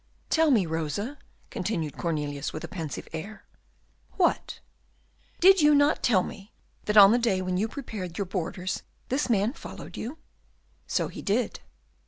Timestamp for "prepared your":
7.67-8.25